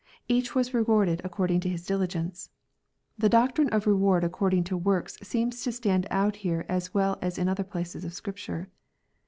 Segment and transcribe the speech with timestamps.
[0.27, 2.49] Each was rewarded according to his diligence.
[3.19, 7.37] The doctrine of reward according to works seems to stand out here as well as
[7.37, 8.71] in other places of Scripture.